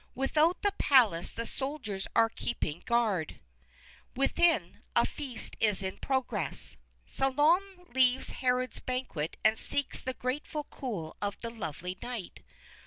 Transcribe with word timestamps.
Without 0.15 0.59
the 0.63 0.71
palace 0.79 1.31
the 1.31 1.45
soldiers 1.45 2.07
are 2.15 2.27
keeping 2.27 2.81
guard; 2.87 3.39
within, 4.15 4.81
a 4.95 5.05
feast 5.05 5.55
is 5.59 5.83
in 5.83 5.99
progress. 5.99 6.75
Salome 7.05 7.83
leaves 7.93 8.31
Herod's 8.31 8.79
banquet 8.79 9.37
and 9.43 9.59
seeks 9.59 10.01
the 10.01 10.15
grateful 10.15 10.63
cool 10.71 11.15
of 11.21 11.39
the 11.41 11.51
lovely 11.51 11.99
night. 12.01 12.41